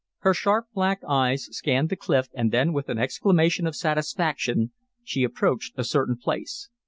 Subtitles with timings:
[0.21, 4.71] Her sharp, black eyes scanned the cliff and then with an exclamation of satisfaction
[5.03, 6.69] she approached a certain place.